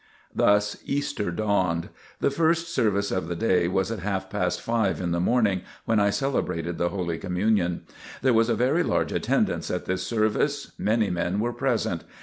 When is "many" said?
10.79-11.11